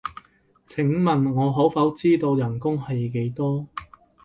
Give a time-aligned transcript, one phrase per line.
[0.65, 3.67] 請問我可否知道人工係幾多？